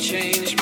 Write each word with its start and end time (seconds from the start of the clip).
change 0.00 0.59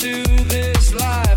to 0.00 0.22
this 0.48 0.94
life. 0.94 1.29